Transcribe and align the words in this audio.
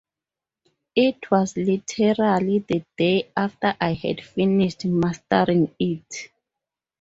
It 0.95 1.29
was 1.29 1.55
literally 1.55 2.65
the 2.67 2.83
day 2.97 3.31
after 3.37 3.75
I 3.79 3.93
had 3.93 4.19
finished 4.23 4.83
mastering 4.85 5.75
it. 5.77 6.29